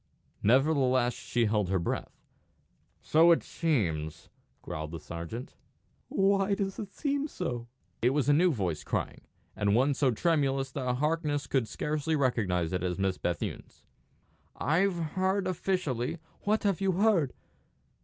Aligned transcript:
Nevertheless 0.41 1.13
she 1.13 1.45
held 1.45 1.69
her 1.69 1.77
breath. 1.77 2.23
"So 3.03 3.31
it 3.31 3.43
seems," 3.43 4.29
growled 4.63 4.89
the 4.89 4.99
sergeant. 4.99 5.53
"Why 6.07 6.55
does 6.55 6.79
it 6.79 6.91
seem 6.95 7.27
so?" 7.27 7.67
It 8.01 8.09
was 8.09 8.27
a 8.27 8.33
new 8.33 8.51
voice 8.51 8.83
crying, 8.83 9.21
and 9.55 9.75
one 9.75 9.93
so 9.93 10.09
tremulous 10.09 10.71
that 10.71 10.95
Harkness 10.95 11.45
could 11.45 11.67
scarcely 11.67 12.15
recognise 12.15 12.73
it 12.73 12.81
as 12.81 12.97
Miss 12.97 13.19
Bethune's. 13.19 13.85
"I've 14.55 14.95
heard 14.95 15.45
officially" 15.45 16.17
"What 16.45 16.63
have 16.63 16.81
you 16.81 16.93
heard?" 16.93 17.33